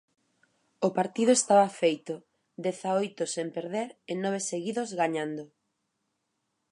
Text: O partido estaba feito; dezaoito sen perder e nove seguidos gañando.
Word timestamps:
O 0.87 0.89
partido 0.97 1.31
estaba 1.35 1.67
feito; 1.81 2.13
dezaoito 2.65 3.23
sen 3.35 3.47
perder 3.57 3.89
e 4.11 4.13
nove 4.23 4.39
seguidos 4.49 4.89
gañando. 5.01 5.43